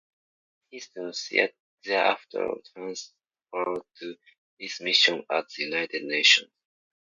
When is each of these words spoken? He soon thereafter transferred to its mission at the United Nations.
He 0.71 0.79
soon 0.79 1.13
thereafter 1.85 2.47
transferred 2.73 3.83
to 3.99 4.17
its 4.57 4.81
mission 4.81 5.23
at 5.29 5.47
the 5.49 5.63
United 5.65 6.05
Nations. 6.05 6.49